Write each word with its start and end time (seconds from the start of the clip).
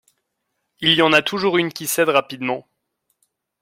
Il 0.79 0.93
y 0.93 1.03
en 1.03 1.13
a 1.13 1.21
toujours 1.21 1.59
une 1.59 1.71
qui 1.71 1.85
cède 1.85 2.09
rapidement. 2.09 2.67